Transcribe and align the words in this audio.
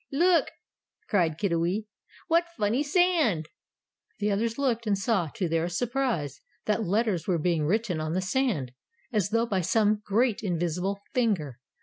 "Look!" 0.11 0.47
cried 1.09 1.37
Kiddiwee. 1.37 1.85
"What 2.27 2.47
funny 2.57 2.81
sand!" 2.81 3.49
The 4.17 4.31
others 4.31 4.57
looked, 4.57 4.87
and 4.87 4.97
saw, 4.97 5.27
to 5.35 5.47
their 5.47 5.69
surprise, 5.69 6.41
that 6.65 6.83
letters 6.83 7.27
were 7.27 7.37
being 7.37 7.67
written 7.67 8.01
on 8.01 8.13
the 8.13 8.19
sand, 8.21 8.71
as 9.13 9.29
though 9.29 9.45
by 9.45 9.61
some 9.61 10.01
great 10.03 10.41
invisible 10.41 11.01
finger. 11.13 11.59